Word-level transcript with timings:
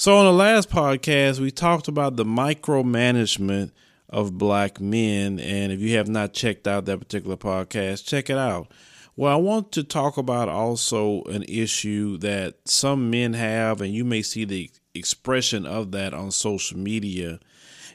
So, 0.00 0.16
on 0.16 0.26
the 0.26 0.32
last 0.32 0.70
podcast, 0.70 1.40
we 1.40 1.50
talked 1.50 1.88
about 1.88 2.14
the 2.14 2.24
micromanagement 2.24 3.72
of 4.08 4.38
black 4.38 4.80
men. 4.80 5.40
And 5.40 5.72
if 5.72 5.80
you 5.80 5.96
have 5.96 6.06
not 6.06 6.32
checked 6.32 6.68
out 6.68 6.84
that 6.84 7.00
particular 7.00 7.36
podcast, 7.36 8.06
check 8.06 8.30
it 8.30 8.38
out. 8.38 8.70
Well, 9.16 9.32
I 9.32 9.34
want 9.34 9.72
to 9.72 9.82
talk 9.82 10.16
about 10.16 10.48
also 10.48 11.24
an 11.24 11.42
issue 11.48 12.16
that 12.18 12.58
some 12.64 13.10
men 13.10 13.32
have, 13.32 13.80
and 13.80 13.92
you 13.92 14.04
may 14.04 14.22
see 14.22 14.44
the 14.44 14.70
expression 14.94 15.66
of 15.66 15.90
that 15.90 16.14
on 16.14 16.30
social 16.30 16.78
media, 16.78 17.40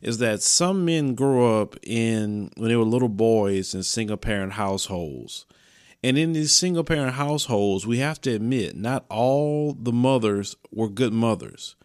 is 0.01 0.17
that 0.17 0.41
some 0.41 0.83
men 0.83 1.15
grow 1.15 1.61
up 1.61 1.77
in 1.83 2.51
when 2.57 2.67
they 2.67 2.75
were 2.75 2.83
little 2.83 3.07
boys 3.07 3.73
in 3.73 3.81
single 3.81 4.17
parent 4.17 4.51
households. 4.51 5.45
And 6.03 6.17
in 6.17 6.33
these 6.33 6.53
single 6.53 6.83
parent 6.83 7.13
households, 7.13 7.87
we 7.87 7.99
have 7.99 8.19
to 8.23 8.31
admit, 8.31 8.75
not 8.75 9.05
all 9.09 9.71
the 9.71 9.93
mothers 9.93 10.57
were 10.69 10.89
good 10.89 11.13
mothers. 11.13 11.77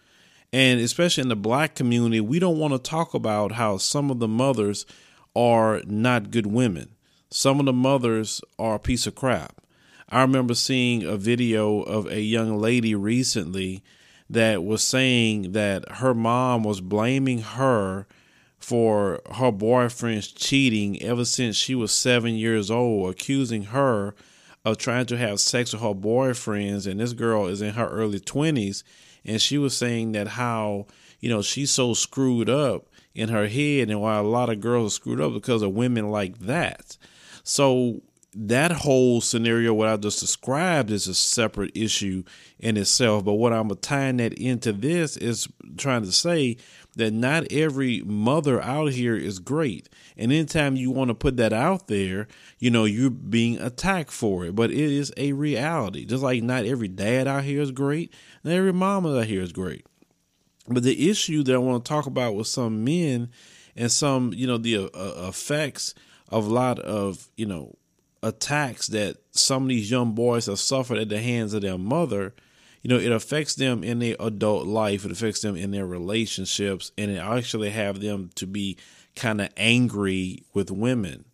And 0.52 0.80
especially 0.80 1.22
in 1.22 1.28
the 1.28 1.36
black 1.36 1.74
community, 1.74 2.20
we 2.20 2.38
don't 2.38 2.58
want 2.58 2.72
to 2.72 2.78
talk 2.78 3.14
about 3.14 3.52
how 3.52 3.76
some 3.76 4.10
of 4.10 4.18
the 4.18 4.28
mothers 4.28 4.86
are 5.36 5.82
not 5.86 6.30
good 6.30 6.46
women. 6.46 6.94
Some 7.30 7.60
of 7.60 7.66
the 7.66 7.72
mothers 7.72 8.40
are 8.58 8.76
a 8.76 8.80
piece 8.80 9.06
of 9.06 9.14
crap. 9.14 9.60
I 10.08 10.22
remember 10.22 10.54
seeing 10.54 11.02
a 11.04 11.18
video 11.18 11.82
of 11.82 12.06
a 12.06 12.22
young 12.22 12.58
lady 12.58 12.94
recently 12.94 13.82
that 14.30 14.64
was 14.64 14.82
saying 14.82 15.52
that 15.52 15.88
her 15.96 16.14
mom 16.14 16.62
was 16.62 16.80
blaming 16.80 17.40
her 17.40 18.06
for 18.58 19.20
her 19.34 19.52
boyfriend's 19.52 20.28
cheating 20.28 21.00
ever 21.02 21.24
since 21.24 21.56
she 21.56 21.74
was 21.74 21.92
seven 21.92 22.34
years 22.34 22.70
old, 22.70 23.10
accusing 23.10 23.64
her 23.64 24.14
of 24.64 24.78
trying 24.78 25.06
to 25.06 25.16
have 25.16 25.40
sex 25.40 25.72
with 25.72 25.82
her 25.82 25.94
boyfriends. 25.94 26.86
And 26.86 27.00
this 27.00 27.12
girl 27.12 27.46
is 27.46 27.62
in 27.62 27.74
her 27.74 27.88
early 27.88 28.20
20s 28.20 28.82
and 29.24 29.40
she 29.40 29.58
was 29.58 29.76
saying 29.76 30.12
that 30.12 30.28
how 30.28 30.86
you 31.20 31.28
know 31.28 31.42
she's 31.42 31.70
so 31.70 31.94
screwed 31.94 32.48
up 32.48 32.86
in 33.14 33.28
her 33.28 33.46
head 33.46 33.90
and 33.90 34.00
why 34.00 34.16
a 34.16 34.22
lot 34.22 34.48
of 34.48 34.60
girls 34.60 34.92
are 34.92 34.94
screwed 34.94 35.20
up 35.20 35.32
because 35.32 35.62
of 35.62 35.72
women 35.72 36.10
like 36.10 36.38
that 36.38 36.96
so 37.44 38.00
that 38.34 38.70
whole 38.70 39.20
scenario 39.20 39.72
what 39.72 39.88
i 39.88 39.96
just 39.96 40.20
described 40.20 40.90
is 40.90 41.08
a 41.08 41.14
separate 41.14 41.74
issue 41.74 42.22
in 42.58 42.76
itself. 42.76 43.24
But 43.24 43.34
what 43.34 43.52
i'm 43.52 43.70
tying 43.76 44.18
that 44.18 44.34
into 44.34 44.72
this 44.72 45.16
is 45.16 45.48
trying 45.76 46.02
to 46.02 46.12
say 46.12 46.56
that 46.96 47.12
not 47.12 47.50
every 47.50 48.02
mother 48.04 48.60
out 48.60 48.92
here 48.92 49.16
is 49.16 49.38
great. 49.38 49.88
And 50.16 50.32
anytime 50.32 50.76
you 50.76 50.90
want 50.90 51.08
to 51.08 51.14
put 51.14 51.36
that 51.38 51.52
out 51.52 51.88
there 51.88 52.28
you 52.58 52.70
know 52.70 52.84
you're 52.84 53.10
being 53.10 53.58
attacked 53.60 54.10
for 54.10 54.44
it. 54.44 54.54
But 54.54 54.70
it 54.70 54.78
is 54.78 55.12
a 55.16 55.32
reality. 55.32 56.04
Just 56.04 56.22
like 56.22 56.42
not 56.42 56.66
every 56.66 56.88
dad 56.88 57.26
out 57.26 57.44
here 57.44 57.62
is 57.62 57.70
great 57.70 58.12
and 58.44 58.52
every 58.52 58.72
mama 58.72 59.18
out 59.18 59.26
here 59.26 59.42
is 59.42 59.52
great. 59.52 59.86
But 60.68 60.82
the 60.82 61.08
issue 61.08 61.42
that 61.44 61.54
I 61.54 61.58
want 61.58 61.84
to 61.84 61.88
talk 61.88 62.06
about 62.06 62.34
with 62.34 62.46
some 62.46 62.84
men 62.84 63.30
and 63.74 63.90
some, 63.90 64.32
you 64.34 64.46
know, 64.46 64.58
the 64.58 64.90
uh, 64.92 65.28
effects 65.28 65.94
of 66.28 66.46
a 66.46 66.52
lot 66.52 66.78
of, 66.78 67.28
you 67.36 67.46
know, 67.46 67.74
attacks 68.22 68.88
that 68.88 69.16
some 69.32 69.64
of 69.64 69.68
these 69.68 69.90
young 69.90 70.12
boys 70.12 70.46
have 70.46 70.58
suffered 70.58 70.98
at 70.98 71.08
the 71.08 71.20
hands 71.20 71.54
of 71.54 71.62
their 71.62 71.78
mother, 71.78 72.34
you 72.82 72.90
know, 72.90 72.98
it 72.98 73.12
affects 73.12 73.54
them 73.54 73.82
in 73.82 73.98
their 73.98 74.16
adult 74.20 74.66
life, 74.66 75.04
it 75.04 75.12
affects 75.12 75.40
them 75.40 75.56
in 75.56 75.70
their 75.70 75.86
relationships, 75.86 76.92
and 76.96 77.10
it 77.10 77.18
actually 77.18 77.70
have 77.70 78.00
them 78.00 78.30
to 78.36 78.46
be 78.46 78.76
kind 79.16 79.40
of 79.40 79.48
angry 79.56 80.42
with 80.54 80.70
women. 80.70 81.24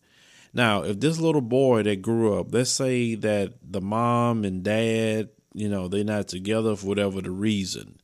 Now, 0.52 0.82
if 0.82 1.00
this 1.00 1.18
little 1.18 1.40
boy 1.40 1.82
that 1.82 2.02
grew 2.02 2.38
up, 2.38 2.52
let's 2.52 2.70
say 2.70 3.14
that 3.16 3.54
the 3.62 3.80
mom 3.80 4.44
and 4.44 4.62
dad 4.62 5.30
you 5.54 5.68
know 5.68 5.88
they're 5.88 6.04
not 6.04 6.28
together 6.28 6.76
for 6.76 6.86
whatever 6.86 7.22
the 7.22 7.30
reason 7.30 7.98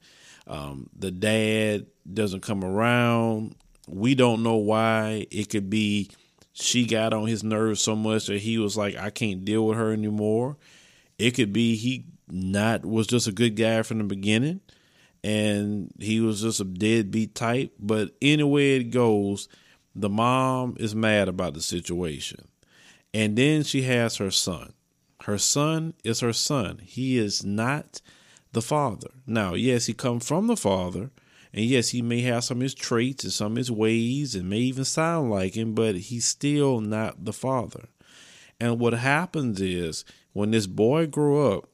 um, 0.46 0.88
the 0.96 1.10
dad 1.10 1.86
doesn't 2.10 2.40
come 2.40 2.64
around 2.64 3.54
we 3.86 4.14
don't 4.14 4.42
know 4.42 4.56
why 4.56 5.26
it 5.30 5.50
could 5.50 5.68
be 5.68 6.10
she 6.52 6.86
got 6.86 7.12
on 7.12 7.26
his 7.26 7.42
nerves 7.42 7.80
so 7.80 7.94
much 7.94 8.26
that 8.26 8.40
he 8.40 8.58
was 8.58 8.76
like 8.76 8.96
i 8.96 9.10
can't 9.10 9.44
deal 9.44 9.66
with 9.66 9.78
her 9.78 9.92
anymore 9.92 10.56
it 11.18 11.32
could 11.32 11.52
be 11.52 11.76
he 11.76 12.04
not 12.28 12.84
was 12.84 13.06
just 13.06 13.26
a 13.26 13.32
good 13.32 13.56
guy 13.56 13.82
from 13.82 13.98
the 13.98 14.04
beginning 14.04 14.60
and 15.22 15.92
he 15.98 16.20
was 16.20 16.42
just 16.42 16.60
a 16.60 16.64
deadbeat 16.64 17.34
type 17.34 17.72
but 17.78 18.10
anyway 18.22 18.76
it 18.76 18.84
goes 18.84 19.48
the 19.94 20.08
mom 20.08 20.76
is 20.78 20.94
mad 20.94 21.28
about 21.28 21.54
the 21.54 21.60
situation 21.60 22.46
and 23.12 23.36
then 23.36 23.62
she 23.62 23.82
has 23.82 24.16
her 24.16 24.30
son 24.30 24.72
her 25.24 25.38
son 25.38 25.94
is 26.02 26.20
her 26.20 26.32
son. 26.32 26.80
He 26.82 27.18
is 27.18 27.44
not 27.44 28.00
the 28.52 28.62
father. 28.62 29.10
Now, 29.26 29.54
yes, 29.54 29.86
he 29.86 29.92
come 29.92 30.20
from 30.20 30.46
the 30.46 30.56
father, 30.56 31.10
and 31.52 31.64
yes, 31.64 31.88
he 31.88 32.00
may 32.00 32.20
have 32.22 32.44
some 32.44 32.58
of 32.58 32.62
his 32.62 32.74
traits 32.74 33.24
and 33.24 33.32
some 33.32 33.52
of 33.52 33.58
his 33.58 33.70
ways 33.70 34.34
and 34.34 34.48
may 34.48 34.58
even 34.58 34.84
sound 34.84 35.30
like 35.30 35.56
him, 35.56 35.74
but 35.74 35.96
he's 35.96 36.24
still 36.24 36.80
not 36.80 37.24
the 37.24 37.32
father. 37.32 37.88
And 38.60 38.78
what 38.78 38.92
happens 38.92 39.60
is 39.60 40.04
when 40.32 40.52
this 40.52 40.66
boy 40.66 41.06
grew 41.06 41.52
up, 41.52 41.68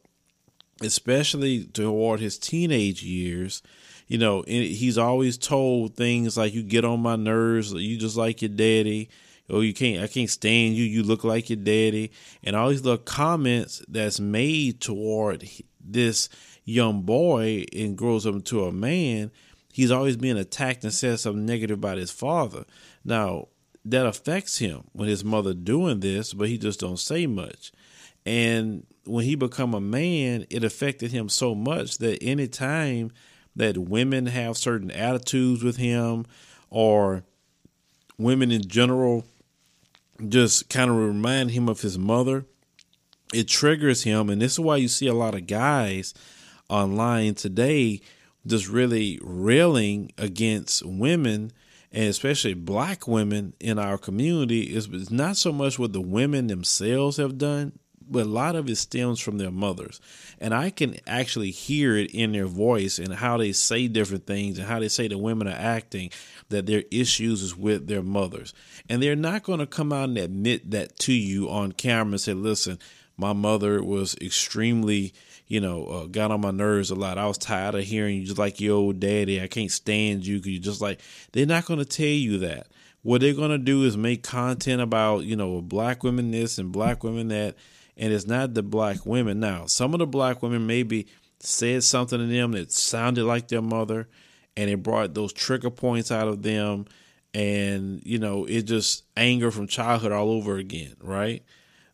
especially 0.81 1.65
toward 1.65 2.21
his 2.21 2.39
teenage 2.39 3.03
years, 3.03 3.63
you 4.07 4.19
know, 4.19 4.45
he's 4.47 4.97
always 4.97 5.37
told 5.37 5.97
things 5.97 6.37
like, 6.37 6.55
You 6.55 6.63
get 6.63 6.85
on 6.85 7.01
my 7.01 7.17
nerves, 7.17 7.73
you 7.73 7.99
just 7.99 8.17
like 8.17 8.41
your 8.41 8.51
daddy. 8.51 9.11
Oh 9.49 9.61
you 9.61 9.75
can't 9.75 10.03
i 10.03 10.09
can't 10.09 10.31
stand 10.31 10.75
you. 10.75 10.85
You 10.85 11.03
look 11.03 11.23
like 11.23 11.51
your 11.51 11.59
daddy. 11.59 12.13
And 12.43 12.57
all 12.57 12.71
these 12.71 12.83
little 12.85 12.99
comments 12.99 13.83
that's 13.89 14.19
made 14.19 14.81
toward 14.81 15.49
this 15.81 16.29
young 16.65 17.03
boy 17.03 17.65
and 17.73 17.97
grows 17.97 18.27
up 18.27 18.35
into 18.35 18.65
a 18.65 18.73
man 18.73 19.31
he's 19.77 19.91
always 19.91 20.17
being 20.17 20.39
attacked 20.39 20.83
and 20.85 20.93
said 20.93 21.19
something 21.19 21.45
negative 21.45 21.79
about 21.79 21.99
his 21.99 22.11
father 22.11 22.65
now 23.05 23.47
that 23.85 24.07
affects 24.07 24.59
him 24.59 24.83
when 24.93 25.09
his 25.09 25.25
mother 25.25 25.53
doing 25.53 26.01
this 26.01 26.33
but 26.33 26.49
he 26.49 26.57
just 26.57 26.81
don't 26.81 26.99
say 26.99 27.27
much 27.27 27.73
and 28.25 28.87
when 29.05 29.25
he 29.25 29.35
become 29.35 29.75
a 29.75 29.81
man 29.81 30.47
it 30.49 30.65
affected 30.65 31.13
him 31.13 31.29
so 31.29 31.55
much 31.55 31.99
that 31.99 32.23
anytime 32.23 33.11
that 33.55 33.77
women 33.77 34.27
have 34.27 34.57
certain 34.57 34.91
attitudes 34.91 35.63
with 35.63 35.77
him 35.77 36.25
or 36.71 37.23
women 38.19 38.51
in 38.51 38.67
general 38.67 39.25
just 40.29 40.69
kind 40.69 40.91
of 40.91 40.97
remind 40.97 41.51
him 41.51 41.69
of 41.69 41.81
his 41.81 41.99
mother. 41.99 42.45
It 43.35 43.49
triggers 43.49 44.05
him, 44.05 44.31
and 44.31 44.41
this 44.41 44.53
is 44.53 44.61
why 44.61 44.77
you 44.77 44.89
see 44.89 45.09
a 45.09 45.15
lot 45.15 45.35
of 45.35 45.47
guys 45.47 46.15
online 46.69 47.35
today 47.35 48.01
just 48.47 48.69
really 48.69 49.19
railing 49.23 50.13
against 50.17 50.85
women 50.85 51.53
and 51.93 52.05
especially 52.05 52.55
black 52.55 53.07
women 53.07 53.55
in 53.61 53.79
our 53.79 53.99
community 53.99 54.75
is 54.75 55.11
not 55.11 55.37
so 55.37 55.53
much 55.53 55.79
what 55.79 55.93
the 55.93 56.01
women 56.01 56.47
themselves 56.47 57.17
have 57.17 57.39
done 57.39 57.73
but 58.09 58.27
a 58.27 58.29
lot 58.29 58.57
of 58.57 58.69
it 58.69 58.77
stems 58.77 59.21
from 59.21 59.39
their 59.39 59.51
mothers. 59.51 60.01
And 60.41 60.55
I 60.55 60.71
can 60.71 60.97
actually 61.07 61.51
hear 61.51 61.97
it 61.97 62.11
in 62.13 62.33
their 62.33 62.47
voice 62.47 62.99
and 62.99 63.13
how 63.13 63.37
they 63.37 63.53
say 63.53 63.89
different 63.89 64.27
things 64.27 64.59
and 64.59 64.69
how 64.69 64.81
they 64.81 64.89
say 64.89 65.09
the 65.09 65.19
women 65.19 65.49
are 65.49 65.57
acting 65.59 66.11
that 66.49 66.67
their 66.67 66.85
issues 66.91 67.43
is 67.43 67.57
with 67.57 67.87
their 67.87 68.03
mothers. 68.03 68.55
And 68.89 69.03
they're 69.03 69.17
not 69.17 69.43
going 69.43 69.59
to 69.59 69.67
come 69.67 69.93
out 69.93 70.09
and 70.09 70.19
admit 70.19 70.71
that 70.71 70.99
to 71.01 71.13
you 71.13 71.51
on 71.51 71.73
camera 71.73 72.13
and 72.13 72.21
say, 72.21 72.35
listen, 72.35 72.79
my 73.17 73.33
mother 73.33 73.83
was 73.83 74.15
extremely, 74.21 75.13
you 75.47 75.61
know, 75.61 75.85
uh, 75.87 76.07
got 76.07 76.31
on 76.31 76.41
my 76.41 76.51
nerves 76.51 76.91
a 76.91 76.95
lot. 76.95 77.19
I 77.19 77.27
was 77.27 77.39
tired 77.39 77.75
of 77.75 77.85
hearing 77.85 78.17
you 78.17 78.27
just 78.27 78.39
like 78.39 78.61
your 78.61 78.77
old 78.77 79.01
daddy. 79.01 79.41
I 79.41 79.47
can't 79.47 79.71
stand 79.71 80.27
you 80.27 80.37
because 80.37 80.53
you 80.53 80.59
just 80.59 80.81
like, 80.81 81.01
they're 81.33 81.47
not 81.47 81.67
going 81.67 81.79
to 81.79 81.85
tell 81.85 82.07
you 82.07 82.39
that. 82.39 82.69
What 83.03 83.21
they're 83.21 83.35
going 83.35 83.51
to 83.51 83.59
do 83.59 83.85
is 83.85 83.97
make 83.97 84.25
content 84.25 84.83
about, 84.83 85.25
you 85.25 85.37
know, 85.37 85.61
black 85.61 86.03
women 86.03 86.33
this 86.33 86.59
and 86.59 86.73
black 86.73 87.05
women 87.05 87.29
that 87.29 87.57
and 87.97 88.13
it's 88.13 88.27
not 88.27 88.55
the 88.55 88.63
black 88.63 89.07
women. 89.07 89.41
Now, 89.41 89.67
some 89.67 89.95
of 89.95 89.99
the 89.99 90.07
black 90.07 90.43
women 90.43 90.67
maybe 90.67 91.07
said 91.41 91.83
something 91.83 92.19
to 92.19 92.27
them 92.27 92.53
that 92.53 92.73
sounded 92.73 93.25
like 93.25 93.49
their 93.49 93.63
mother, 93.63 94.09
and 94.57 94.71
it 94.71 94.83
brought 94.83 95.15
those 95.15 95.33
trigger 95.33 95.71
points 95.71 96.11
out 96.11 96.29
of 96.29 96.43
them, 96.43 96.87
and 97.33 98.03
you 98.05 98.19
know, 98.19 98.45
it 98.45 98.63
just 98.63 99.05
anger 99.17 99.51
from 99.51 99.67
childhood 99.67 100.13
all 100.13 100.31
over 100.31 100.57
again, 100.57 100.95
right? 101.01 101.43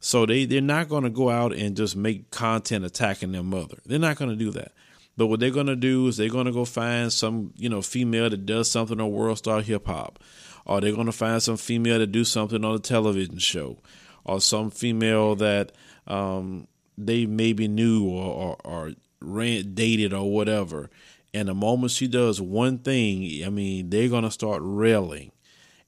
So 0.04 0.26
they 0.26 0.46
they're 0.46 0.60
not 0.60 0.88
going 0.88 1.04
to 1.04 1.10
go 1.10 1.30
out 1.30 1.54
and 1.54 1.76
just 1.76 1.94
make 1.94 2.32
content 2.32 2.84
attacking 2.84 3.30
their 3.30 3.44
mother. 3.44 3.78
They're 3.86 4.00
not 4.00 4.16
going 4.16 4.30
to 4.30 4.36
do 4.36 4.50
that. 4.50 4.72
But 5.16 5.28
what 5.28 5.38
they're 5.38 5.50
going 5.50 5.68
to 5.68 5.76
do 5.76 6.08
is 6.08 6.16
they're 6.16 6.28
going 6.28 6.46
to 6.46 6.52
go 6.52 6.64
find 6.64 7.12
some, 7.12 7.52
you 7.56 7.68
know, 7.68 7.82
female 7.82 8.28
that 8.28 8.44
does 8.44 8.68
something 8.68 9.00
on 9.00 9.12
World 9.12 9.38
Star 9.38 9.60
Hip 9.62 9.86
Hop, 9.86 10.18
or 10.66 10.80
they're 10.80 10.94
going 10.94 11.06
to 11.06 11.12
find 11.12 11.40
some 11.40 11.56
female 11.56 12.00
that 12.00 12.08
do 12.08 12.24
something 12.24 12.64
on 12.64 12.74
a 12.74 12.80
television 12.80 13.38
show, 13.38 13.78
or 14.24 14.40
some 14.40 14.72
female 14.72 15.36
that 15.36 15.70
um, 16.08 16.66
they 16.98 17.24
maybe 17.24 17.68
knew 17.68 18.04
or, 18.08 18.34
or, 18.34 18.56
or 18.64 18.92
ran, 19.20 19.72
dated 19.72 20.12
or 20.12 20.32
whatever. 20.32 20.90
And 21.32 21.46
the 21.46 21.54
moment 21.54 21.92
she 21.92 22.08
does 22.08 22.40
one 22.40 22.78
thing, 22.78 23.44
I 23.46 23.50
mean, 23.50 23.88
they're 23.88 24.08
going 24.08 24.24
to 24.24 24.32
start 24.32 24.62
railing. 24.64 25.30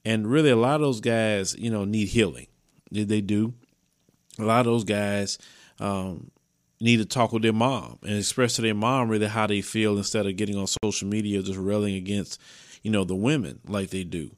And 0.05 0.25
really, 0.25 0.51
a 0.51 0.55
lot 0.55 0.75
of 0.75 0.81
those 0.81 1.01
guys, 1.01 1.53
you 1.59 1.69
know, 1.69 1.83
need 1.83 2.07
healing. 2.07 2.47
They, 2.91 3.03
they 3.03 3.21
do. 3.21 3.55
A 4.39 4.43
lot 4.43 4.61
of 4.61 4.65
those 4.65 4.83
guys, 4.83 5.37
um, 5.79 6.31
need 6.79 6.97
to 6.97 7.05
talk 7.05 7.31
with 7.31 7.41
their 7.41 7.53
mom 7.53 7.97
and 8.03 8.17
express 8.17 8.55
to 8.55 8.61
their 8.61 8.75
mom 8.75 9.09
really 9.09 9.27
how 9.27 9.47
they 9.47 9.61
feel 9.61 9.97
instead 9.97 10.25
of 10.25 10.35
getting 10.35 10.57
on 10.57 10.67
social 10.83 11.07
media 11.07 11.41
just 11.41 11.57
railing 11.57 11.95
against, 11.95 12.39
you 12.83 12.91
know, 12.91 13.03
the 13.03 13.15
women 13.15 13.59
like 13.67 13.89
they 13.89 14.03
do. 14.03 14.29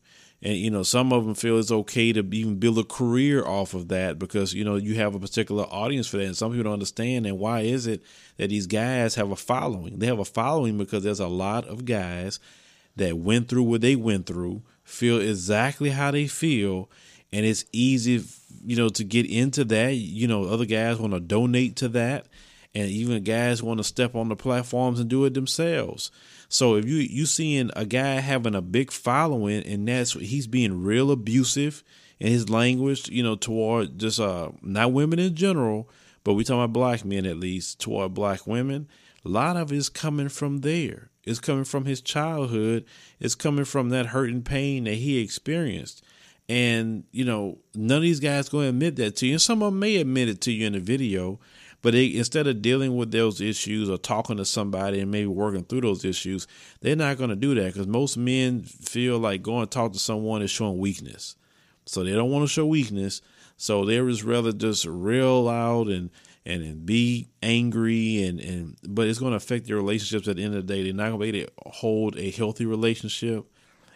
And 0.41 0.55
you 0.55 0.69
know, 0.69 0.83
some 0.83 1.11
of 1.11 1.25
them 1.25 1.33
feel 1.33 1.57
it's 1.57 1.71
okay 1.71 2.13
to 2.13 2.19
even 2.19 2.59
build 2.59 2.77
a 2.77 2.83
career 2.83 3.43
off 3.43 3.73
of 3.73 3.87
that 3.87 4.19
because 4.19 4.53
you 4.53 4.63
know 4.63 4.75
you 4.75 4.93
have 4.95 5.15
a 5.15 5.19
particular 5.19 5.63
audience 5.63 6.07
for 6.07 6.17
that, 6.17 6.25
and 6.25 6.37
some 6.37 6.51
people 6.51 6.65
don't 6.65 6.73
understand. 6.73 7.25
And 7.25 7.39
why 7.39 7.61
is 7.61 7.87
it 7.87 8.03
that 8.37 8.49
these 8.49 8.67
guys 8.67 9.15
have 9.15 9.31
a 9.31 9.35
following? 9.35 9.97
They 9.97 10.05
have 10.05 10.19
a 10.19 10.25
following 10.25 10.77
because 10.77 11.03
there's 11.03 11.19
a 11.19 11.27
lot 11.27 11.65
of 11.65 11.85
guys 11.85 12.39
that 12.97 13.17
went 13.17 13.47
through 13.47 13.63
what 13.63 13.81
they 13.81 13.95
went 13.95 14.27
through, 14.27 14.61
feel 14.83 15.19
exactly 15.19 15.89
how 15.89 16.11
they 16.11 16.27
feel, 16.27 16.89
and 17.33 17.43
it's 17.43 17.65
easy, 17.71 18.23
you 18.65 18.75
know, 18.75 18.89
to 18.89 19.03
get 19.03 19.25
into 19.29 19.65
that. 19.65 19.95
You 19.95 20.27
know, 20.27 20.45
other 20.45 20.65
guys 20.65 20.99
want 20.99 21.13
to 21.13 21.19
donate 21.19 21.75
to 21.77 21.87
that, 21.89 22.27
and 22.73 22.89
even 22.89 23.23
guys 23.23 23.63
want 23.63 23.79
to 23.79 23.83
step 23.83 24.15
on 24.15 24.29
the 24.29 24.35
platforms 24.35 24.99
and 24.99 25.09
do 25.09 25.25
it 25.25 25.33
themselves. 25.33 26.11
So 26.49 26.75
if 26.75 26.85
you 26.85 26.95
you 26.95 27.25
seeing 27.25 27.71
a 27.75 27.85
guy 27.85 28.15
having 28.15 28.55
a 28.55 28.61
big 28.61 28.91
following, 28.91 29.63
and 29.63 29.87
that's 29.87 30.13
he's 30.13 30.47
being 30.47 30.83
real 30.83 31.11
abusive 31.11 31.83
in 32.19 32.27
his 32.27 32.49
language, 32.49 33.09
you 33.09 33.23
know, 33.23 33.35
toward 33.35 33.99
just 33.99 34.19
uh 34.19 34.49
not 34.61 34.93
women 34.93 35.19
in 35.19 35.35
general, 35.35 35.89
but 36.23 36.33
we 36.33 36.43
talking 36.43 36.63
about 36.63 36.73
black 36.73 37.05
men 37.05 37.25
at 37.25 37.37
least 37.37 37.79
toward 37.79 38.13
black 38.13 38.47
women. 38.47 38.87
A 39.25 39.29
lot 39.29 39.57
of 39.57 39.71
it 39.71 39.75
is 39.77 39.89
coming 39.89 40.29
from 40.29 40.59
there. 40.59 41.09
It's 41.25 41.41
coming 41.41 41.65
from 41.65 41.83
his 41.83 41.99
childhood. 41.99 42.85
It's 43.19 43.35
coming 43.35 43.65
from 43.65 43.89
that 43.89 44.07
hurt 44.07 44.29
and 44.29 44.45
pain 44.45 44.85
that 44.85 44.93
he 44.93 45.17
experienced. 45.17 46.01
And, 46.49 47.03
you 47.11 47.25
know, 47.25 47.57
none 47.75 47.97
of 47.97 48.03
these 48.03 48.21
guys 48.21 48.47
going 48.47 48.65
to 48.65 48.69
admit 48.69 48.95
that 48.97 49.17
to 49.17 49.27
you. 49.27 49.33
And 49.33 49.41
some 49.41 49.61
of 49.61 49.71
them 49.71 49.79
may 49.79 49.97
admit 49.97 50.29
it 50.29 50.41
to 50.41 50.51
you 50.51 50.65
in 50.65 50.73
the 50.73 50.79
video, 50.79 51.39
but 51.81 51.93
they, 51.93 52.05
instead 52.05 52.47
of 52.47 52.61
dealing 52.61 52.95
with 52.95 53.11
those 53.11 53.41
issues 53.41 53.89
or 53.89 53.97
talking 53.97 54.37
to 54.37 54.45
somebody 54.45 55.01
and 55.01 55.11
maybe 55.11 55.27
working 55.27 55.65
through 55.65 55.81
those 55.81 56.05
issues, 56.05 56.47
they're 56.79 56.95
not 56.95 57.17
going 57.17 57.29
to 57.29 57.35
do 57.35 57.53
that 57.55 57.73
because 57.73 57.87
most 57.87 58.17
men 58.17 58.61
feel 58.61 59.19
like 59.19 59.41
going 59.41 59.65
to 59.65 59.69
talk 59.69 59.91
to 59.93 59.99
someone 59.99 60.41
is 60.41 60.49
showing 60.49 60.79
weakness. 60.79 61.35
So 61.85 62.03
they 62.03 62.11
don't 62.11 62.31
want 62.31 62.43
to 62.43 62.53
show 62.53 62.65
weakness. 62.65 63.21
So 63.57 63.83
they're 63.83 64.07
just 64.07 64.23
rather 64.23 64.53
just 64.53 64.85
real 64.85 65.49
out 65.49 65.87
and, 65.87 66.09
and, 66.45 66.63
and 66.63 66.85
be 66.85 67.27
angry 67.43 68.23
and, 68.23 68.39
and 68.39 68.77
but 68.87 69.07
it's 69.07 69.19
going 69.19 69.31
to 69.31 69.37
affect 69.37 69.67
their 69.67 69.75
relationships 69.75 70.27
at 70.27 70.37
the 70.37 70.43
end 70.43 70.55
of 70.55 70.65
the 70.65 70.73
day. 70.73 70.83
They're 70.83 70.93
not 70.93 71.09
going 71.09 71.19
to 71.19 71.31
be 71.31 71.39
able 71.41 71.49
to 71.49 71.69
hold 71.69 72.17
a 72.17 72.31
healthy 72.31 72.65
relationship. 72.65 73.45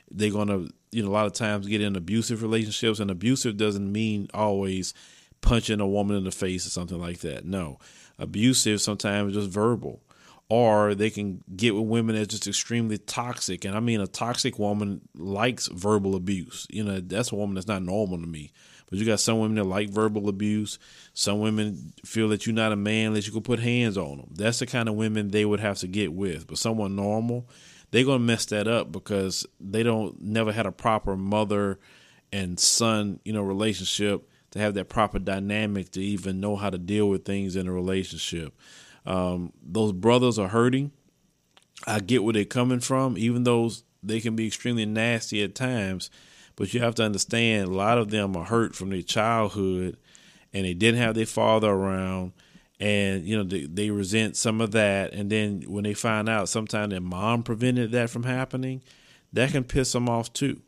They're 0.10 0.32
going 0.32 0.50
to 0.50 0.70
you 0.92 1.04
know 1.04 1.10
a 1.10 1.12
lot 1.12 1.26
of 1.26 1.34
times 1.34 1.68
get 1.68 1.82
in 1.82 1.96
abusive 1.96 2.42
relationships 2.42 3.00
and 3.00 3.12
abusive 3.12 3.58
doesn't 3.58 3.92
mean 3.92 4.28
always 4.34 4.94
punching 5.42 5.80
a 5.80 5.88
woman 5.88 6.18
in 6.18 6.24
the 6.24 6.32
face 6.32 6.66
or 6.66 6.70
something 6.70 7.00
like 7.00 7.20
that. 7.20 7.46
No 7.46 7.80
abusive 8.20 8.80
sometimes 8.80 9.34
just 9.34 9.50
verbal 9.50 10.00
or 10.48 10.94
they 10.94 11.10
can 11.10 11.44
get 11.56 11.74
with 11.74 11.86
women 11.86 12.16
that's 12.16 12.28
just 12.28 12.48
extremely 12.48 12.98
toxic 12.98 13.66
and 13.66 13.76
i 13.76 13.80
mean 13.80 14.00
a 14.00 14.06
toxic 14.06 14.60
woman 14.60 15.02
likes 15.16 15.68
verbal 15.68 16.16
abuse. 16.16 16.68
You 16.70 16.84
know 16.84 17.00
that's 17.00 17.32
a 17.32 17.36
woman 17.36 17.56
that's 17.56 17.68
not 17.68 17.82
normal 17.84 18.20
to 18.20 18.28
me 18.28 18.52
but 18.90 19.00
you 19.00 19.06
got 19.06 19.22
some 19.22 19.40
women 19.40 19.56
that 19.56 19.64
like 19.64 19.90
verbal 19.90 20.28
abuse. 20.28 20.78
Some 21.14 21.40
women 21.40 21.94
feel 22.04 22.28
that 22.28 22.46
you're 22.46 22.54
not 22.54 22.74
a 22.74 22.76
man 22.76 23.08
unless 23.08 23.26
you 23.26 23.32
can 23.32 23.42
put 23.42 23.60
hands 23.60 23.98
on 23.98 24.18
them 24.18 24.28
that's 24.34 24.60
the 24.60 24.68
kind 24.68 24.88
of 24.88 24.96
women 24.96 25.30
they 25.30 25.46
would 25.46 25.62
have 25.62 25.78
to 25.80 25.88
get 25.88 26.14
with 26.14 26.46
but 26.48 26.58
someone 26.58 26.96
normal 26.96 27.50
they're 27.92 28.06
gonna 28.06 28.20
mess 28.20 28.46
that 28.46 28.68
up 28.68 28.92
because 28.92 29.46
they 29.60 29.84
don't 29.84 30.22
never 30.22 30.52
had 30.52 30.66
a 30.66 30.72
proper 30.72 31.16
mother 31.16 31.80
and 32.32 32.60
son, 32.60 33.20
you 33.24 33.34
know, 33.34 33.42
relationship 33.42 34.28
to 34.52 34.60
have 34.60 34.74
that 34.74 34.90
proper 34.90 35.20
dynamic 35.20 35.92
to 35.92 36.02
even 36.02 36.40
know 36.40 36.56
how 36.56 36.70
to 36.70 36.78
deal 36.78 37.08
with 37.10 37.26
things 37.26 37.56
in 37.56 37.68
a 37.68 37.72
relationship. 37.72 38.54
Um, 39.06 39.54
those 39.62 39.92
brothers 39.92 40.38
are 40.40 40.50
hurting. 40.50 40.92
I 41.88 42.00
get 42.00 42.24
where 42.24 42.34
they're 42.34 42.46
coming 42.46 42.80
from, 42.80 43.18
even 43.18 43.44
though 43.44 43.72
they 44.04 44.20
can 44.20 44.36
be 44.36 44.48
extremely 44.48 44.86
nasty 44.86 45.44
at 45.44 45.56
times. 45.56 46.10
But 46.56 46.74
you 46.74 46.82
have 46.82 46.96
to 46.96 47.04
understand, 47.04 47.70
a 47.70 47.74
lot 47.74 47.98
of 47.98 48.10
them 48.10 48.36
are 48.36 48.46
hurt 48.46 48.76
from 48.76 48.90
their 48.90 49.02
childhood, 49.02 49.98
and 50.54 50.66
they 50.66 50.74
didn't 50.74 51.02
have 51.02 51.16
their 51.16 51.26
father 51.26 51.70
around 51.70 52.34
and 52.82 53.26
you 53.26 53.38
know 53.38 53.44
they, 53.44 53.66
they 53.68 53.90
resent 53.92 54.36
some 54.36 54.60
of 54.60 54.72
that. 54.72 55.14
And 55.14 55.30
then 55.30 55.62
when 55.68 55.84
they 55.84 55.94
find 55.94 56.28
out 56.28 56.50
sometimes 56.50 56.90
their 56.90 57.00
mom 57.00 57.44
prevented 57.44 57.92
that 57.92 58.10
from 58.10 58.24
happening 58.24 58.82
that 59.32 59.52
can 59.52 59.64
piss 59.64 59.94
them 59.94 60.10
off 60.10 60.34
too 60.34 60.62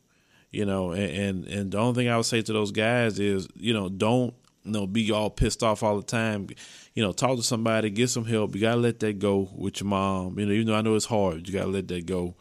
you 0.54 0.66
know. 0.66 0.92
And, 0.92 1.12
and 1.12 1.46
and 1.48 1.72
the 1.72 1.80
only 1.80 1.96
thing 1.96 2.10
i 2.10 2.16
would 2.16 2.26
say 2.26 2.42
to 2.42 2.54
those 2.54 2.72
guys 2.72 3.20
is 3.20 3.50
you 3.56 3.74
know 3.74 3.90
don't 3.90 4.34
you 4.64 4.72
know 4.72 4.88
be 4.88 5.12
all 5.12 5.30
pissed 5.30 5.64
off 5.64 5.84
all 5.84 5.98
the 5.98 6.04
time. 6.04 6.48
You 6.94 7.04
know 7.04 7.12
talk 7.12 7.36
to 7.36 7.44
somebody 7.44 7.90
get 7.90 8.10
some 8.10 8.24
help. 8.24 8.56
You 8.56 8.62
gotta 8.62 8.80
let 8.80 9.02
that 9.02 9.20
go 9.20 9.50
with 9.54 9.82
your 9.82 9.90
mom. 9.90 10.40
You 10.40 10.46
know 10.46 10.54
even 10.54 10.68
though 10.68 10.76
i 10.76 10.82
know 10.82 10.96
it's 10.96 11.06
hard 11.06 11.48
you 11.48 11.54
gotta 11.54 11.72
let 11.72 11.90
that 11.90 12.06
go. 12.06 12.36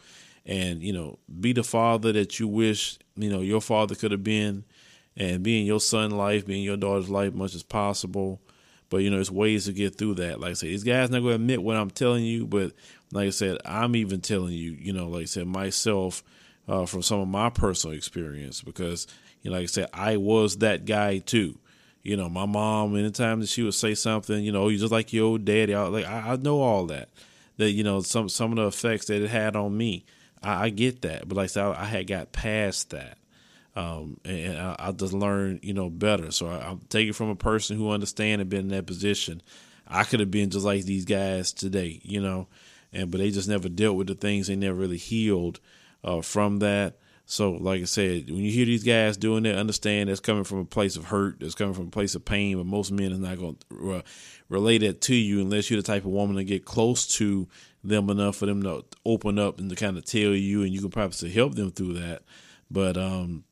And 0.44 0.82
you 0.82 0.92
know 0.92 1.18
be 1.40 1.52
the 1.52 1.64
father 1.64 2.12
that 2.12 2.38
you 2.38 2.46
wish 2.46 2.98
you 3.16 3.30
know 3.30 3.40
your 3.40 3.62
father 3.62 3.96
could 3.96 4.12
have 4.12 4.22
been. 4.22 4.64
And 5.14 5.42
being 5.42 5.66
your 5.66 5.80
son's 5.80 6.12
life 6.12 6.46
being 6.46 6.62
your 6.62 6.76
daughter's 6.76 7.10
life 7.10 7.34
much 7.34 7.54
as 7.54 7.62
possible 7.62 8.40
but 8.92 8.98
you 8.98 9.08
know, 9.08 9.16
there's 9.16 9.30
ways 9.30 9.64
to 9.64 9.72
get 9.72 9.96
through 9.96 10.16
that. 10.16 10.38
Like 10.38 10.50
I 10.50 10.52
said, 10.52 10.68
these 10.68 10.84
guys 10.84 11.08
not 11.08 11.20
to 11.20 11.30
admit 11.30 11.62
what 11.62 11.78
I'm 11.78 11.90
telling 11.90 12.24
you, 12.24 12.46
but 12.46 12.72
like 13.10 13.28
I 13.28 13.30
said, 13.30 13.56
I'm 13.64 13.96
even 13.96 14.20
telling 14.20 14.52
you. 14.52 14.72
You 14.72 14.92
know, 14.92 15.08
like 15.08 15.22
I 15.22 15.24
said, 15.24 15.46
myself 15.46 16.22
uh, 16.68 16.84
from 16.84 17.00
some 17.00 17.18
of 17.18 17.26
my 17.26 17.48
personal 17.48 17.96
experience 17.96 18.60
because 18.60 19.06
you 19.40 19.50
know, 19.50 19.56
like 19.56 19.62
I 19.62 19.66
said, 19.68 19.88
I 19.94 20.18
was 20.18 20.58
that 20.58 20.84
guy 20.84 21.20
too. 21.20 21.58
You 22.02 22.18
know, 22.18 22.28
my 22.28 22.44
mom, 22.44 22.94
anytime 22.94 23.40
that 23.40 23.48
she 23.48 23.62
would 23.62 23.72
say 23.72 23.94
something, 23.94 24.44
you 24.44 24.52
know, 24.52 24.68
you 24.68 24.76
just 24.76 24.92
like 24.92 25.10
your 25.14 25.24
old 25.24 25.46
daddy. 25.46 25.74
I, 25.74 25.84
like 25.84 26.04
I, 26.04 26.32
I 26.32 26.36
know 26.36 26.60
all 26.60 26.84
that. 26.88 27.08
That 27.56 27.70
you 27.70 27.84
know, 27.84 28.02
some 28.02 28.28
some 28.28 28.52
of 28.52 28.56
the 28.56 28.66
effects 28.66 29.06
that 29.06 29.22
it 29.22 29.30
had 29.30 29.56
on 29.56 29.74
me. 29.74 30.04
I, 30.42 30.64
I 30.64 30.68
get 30.68 31.00
that, 31.00 31.26
but 31.26 31.38
like 31.38 31.44
I 31.44 31.46
said, 31.46 31.64
I, 31.64 31.80
I 31.80 31.84
had 31.86 32.06
got 32.08 32.32
past 32.32 32.90
that 32.90 33.16
um, 33.74 34.18
and 34.24 34.58
I, 34.58 34.92
just 34.92 35.12
learn, 35.12 35.60
you 35.62 35.72
know, 35.72 35.88
better. 35.88 36.30
So 36.30 36.46
I, 36.48 36.68
I'm 36.68 36.80
taking 36.88 37.12
from 37.12 37.30
a 37.30 37.36
person 37.36 37.76
who 37.76 37.90
understand 37.90 38.40
and 38.40 38.50
been 38.50 38.60
in 38.60 38.68
that 38.68 38.86
position. 38.86 39.42
I 39.86 40.04
could 40.04 40.20
have 40.20 40.30
been 40.30 40.50
just 40.50 40.64
like 40.64 40.84
these 40.84 41.04
guys 41.04 41.52
today, 41.52 42.00
you 42.02 42.20
know, 42.20 42.48
and 42.92 43.10
but 43.10 43.18
they 43.18 43.30
just 43.30 43.48
never 43.48 43.68
dealt 43.68 43.96
with 43.96 44.06
the 44.06 44.14
things. 44.14 44.46
They 44.46 44.56
never 44.56 44.74
really 44.74 44.98
healed 44.98 45.60
uh, 46.04 46.20
from 46.20 46.58
that. 46.58 46.96
So, 47.24 47.52
like 47.52 47.80
I 47.80 47.84
said, 47.84 48.28
when 48.28 48.38
you 48.38 48.50
hear 48.50 48.66
these 48.66 48.84
guys 48.84 49.16
doing 49.16 49.44
that, 49.44 49.56
understand 49.56 50.08
that's 50.10 50.20
coming 50.20 50.44
from 50.44 50.58
a 50.58 50.64
place 50.64 50.96
of 50.96 51.04
hurt, 51.04 51.40
that's 51.40 51.54
coming 51.54 51.72
from 51.72 51.86
a 51.86 51.90
place 51.90 52.14
of 52.14 52.24
pain. 52.24 52.56
But 52.58 52.66
most 52.66 52.92
men 52.92 53.12
is 53.12 53.18
not 53.18 53.38
going 53.38 53.56
to 53.70 53.92
uh, 53.94 54.02
relate 54.48 54.78
that 54.78 55.00
to 55.02 55.14
you 55.14 55.40
unless 55.40 55.70
you're 55.70 55.80
the 55.80 55.86
type 55.86 56.04
of 56.04 56.10
woman 56.10 56.36
to 56.36 56.44
get 56.44 56.64
close 56.64 57.06
to 57.16 57.48
them 57.84 58.10
enough 58.10 58.36
for 58.36 58.46
them 58.46 58.62
to 58.64 58.84
open 59.06 59.38
up 59.38 59.58
and 59.58 59.70
to 59.70 59.76
kind 59.76 59.96
of 59.96 60.04
tell 60.04 60.34
you, 60.34 60.62
and 60.62 60.72
you 60.72 60.80
can 60.80 60.90
probably 60.90 61.30
help 61.30 61.54
them 61.54 61.70
through 61.70 61.94
that. 61.94 62.22
But 62.70 62.96
um, 62.96 63.44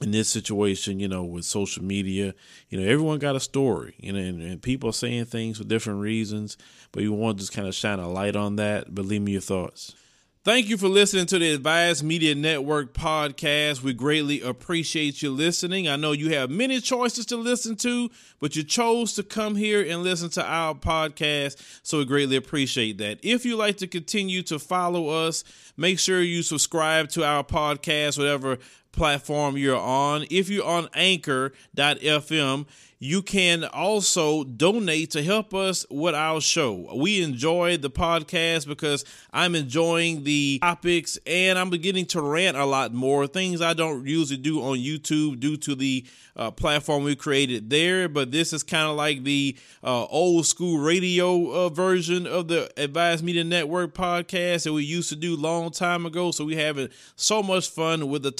in 0.00 0.12
this 0.12 0.28
situation, 0.28 0.98
you 0.98 1.08
know, 1.08 1.22
with 1.24 1.44
social 1.44 1.84
media, 1.84 2.34
you 2.70 2.80
know, 2.80 2.86
everyone 2.86 3.18
got 3.18 3.36
a 3.36 3.40
story, 3.40 3.94
you 3.98 4.12
know, 4.12 4.18
and, 4.18 4.40
and 4.40 4.62
people 4.62 4.88
are 4.88 4.94
saying 4.94 5.26
things 5.26 5.58
for 5.58 5.64
different 5.64 6.00
reasons, 6.00 6.56
but 6.90 7.02
you 7.02 7.12
want 7.12 7.36
to 7.36 7.42
just 7.42 7.52
kind 7.52 7.68
of 7.68 7.74
shine 7.74 7.98
a 7.98 8.08
light 8.08 8.34
on 8.34 8.56
that. 8.56 8.94
But 8.94 9.04
leave 9.04 9.20
me 9.20 9.32
your 9.32 9.42
thoughts. 9.42 9.94
Thank 10.42 10.70
you 10.70 10.78
for 10.78 10.88
listening 10.88 11.26
to 11.26 11.38
the 11.38 11.52
Advice 11.52 12.02
Media 12.02 12.34
Network 12.34 12.94
podcast. 12.94 13.82
We 13.82 13.92
greatly 13.92 14.40
appreciate 14.40 15.20
you 15.20 15.32
listening. 15.32 15.86
I 15.86 15.96
know 15.96 16.12
you 16.12 16.32
have 16.32 16.48
many 16.48 16.80
choices 16.80 17.26
to 17.26 17.36
listen 17.36 17.76
to, 17.76 18.08
but 18.40 18.56
you 18.56 18.62
chose 18.62 19.12
to 19.16 19.22
come 19.22 19.54
here 19.54 19.82
and 19.86 20.02
listen 20.02 20.30
to 20.30 20.42
our 20.42 20.74
podcast. 20.74 21.62
So 21.82 21.98
we 21.98 22.06
greatly 22.06 22.36
appreciate 22.36 22.96
that. 22.98 23.18
If 23.22 23.44
you 23.44 23.54
like 23.56 23.76
to 23.76 23.86
continue 23.86 24.40
to 24.44 24.58
follow 24.58 25.08
us, 25.08 25.44
make 25.76 25.98
sure 25.98 26.22
you 26.22 26.42
subscribe 26.42 27.10
to 27.10 27.22
our 27.22 27.44
podcast, 27.44 28.16
whatever 28.16 28.56
platform 28.92 29.56
you're 29.56 29.76
on. 29.76 30.26
If 30.30 30.48
you're 30.48 30.66
on 30.66 30.88
anchor.fm, 30.94 32.66
you 33.02 33.22
can 33.22 33.64
also 33.64 34.44
donate 34.44 35.10
to 35.12 35.22
help 35.22 35.54
us 35.54 35.86
with 35.90 36.14
our 36.14 36.38
show. 36.38 36.94
We 36.94 37.22
enjoy 37.22 37.78
the 37.78 37.88
podcast 37.88 38.68
because 38.68 39.06
I'm 39.32 39.54
enjoying 39.54 40.24
the 40.24 40.58
topics 40.60 41.18
and 41.26 41.58
I'm 41.58 41.70
beginning 41.70 42.04
to 42.06 42.20
rant 42.20 42.58
a 42.58 42.66
lot 42.66 42.92
more. 42.92 43.26
Things 43.26 43.62
I 43.62 43.72
don't 43.72 44.06
usually 44.06 44.36
do 44.36 44.60
on 44.60 44.76
YouTube 44.76 45.40
due 45.40 45.56
to 45.56 45.74
the 45.74 46.04
uh, 46.36 46.50
platform 46.50 47.04
we 47.04 47.16
created 47.16 47.70
there. 47.70 48.06
But 48.06 48.32
this 48.32 48.52
is 48.52 48.62
kind 48.62 48.88
of 48.88 48.96
like 48.96 49.24
the 49.24 49.56
uh, 49.82 50.04
old 50.04 50.44
school 50.44 50.78
radio 50.78 51.50
uh, 51.52 51.68
version 51.70 52.26
of 52.26 52.48
the 52.48 52.70
Advice 52.76 53.22
Media 53.22 53.44
Network 53.44 53.94
podcast 53.94 54.64
that 54.64 54.74
we 54.74 54.84
used 54.84 55.08
to 55.08 55.16
do 55.16 55.36
long 55.36 55.70
time 55.70 56.04
ago. 56.04 56.32
So 56.32 56.44
we 56.44 56.56
having 56.56 56.90
so 57.16 57.42
much 57.42 57.70
fun 57.70 58.10
with 58.10 58.22
the 58.22 58.30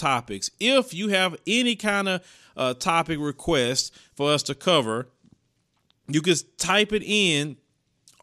topics. 0.40 0.50
If 0.60 0.94
you 0.94 1.08
have 1.08 1.36
any 1.46 1.76
kind 1.76 2.08
of 2.08 2.22
uh, 2.56 2.74
topic 2.74 3.18
request 3.20 3.94
for 4.14 4.32
us 4.32 4.42
to 4.44 4.54
cover, 4.54 5.08
you 6.08 6.22
can 6.22 6.34
type 6.58 6.92
it 6.92 7.02
in 7.04 7.56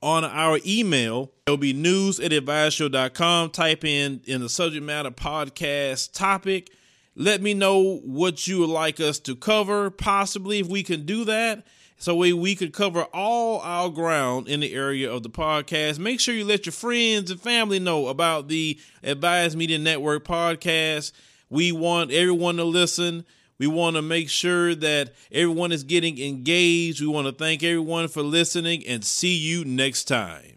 on 0.02 0.24
our 0.24 0.60
email. 0.66 1.32
It'll 1.48 1.58
be 1.58 1.74
news 1.74 2.20
at 2.20 2.32
adviseshow.com. 2.32 3.52
Type 3.52 3.84
in 3.84 4.22
in 4.26 4.42
the 4.42 4.50
subject 4.50 4.86
matter 4.86 5.12
podcast 5.12 6.14
topic. 6.14 6.72
Let 7.16 7.42
me 7.42 7.56
know 7.56 7.98
what 8.06 8.48
you 8.48 8.60
would 8.60 8.70
like 8.70 9.00
us 9.00 9.18
to 9.22 9.36
cover, 9.36 9.90
possibly 9.90 10.60
if 10.60 10.68
we 10.68 10.84
can 10.84 11.06
do 11.06 11.26
that. 11.26 11.66
so 11.98 12.14
we, 12.16 12.32
we 12.32 12.54
could 12.54 12.74
cover 12.74 13.06
all 13.06 13.60
our 13.62 13.90
ground 13.90 14.48
in 14.48 14.60
the 14.60 14.72
area 14.76 15.12
of 15.12 15.24
the 15.24 15.30
podcast. 15.30 15.98
Make 15.98 16.20
sure 16.20 16.36
you 16.36 16.46
let 16.46 16.68
your 16.68 16.74
friends 16.74 17.32
and 17.32 17.42
family 17.42 17.80
know 17.80 18.06
about 18.06 18.50
the 18.50 18.80
Advise 19.02 19.56
Media 19.56 19.80
Network 19.80 20.26
podcast. 20.26 21.12
We 21.50 21.72
want 21.72 22.12
everyone 22.12 22.58
to 22.58 22.64
listen. 22.64 23.26
We 23.60 23.68
want 23.68 23.96
to 23.96 24.02
make 24.02 24.30
sure 24.30 24.76
that 24.76 25.14
everyone 25.32 25.72
is 25.72 25.84
getting 25.84 26.20
engaged. 26.20 27.02
We 27.02 27.08
want 27.08 27.28
to 27.28 27.34
thank 27.34 27.64
everyone 27.64 28.08
for 28.08 28.22
listening 28.22 28.86
and 28.86 29.04
see 29.04 29.36
you 29.36 29.66
next 29.66 30.06
time. 30.06 30.57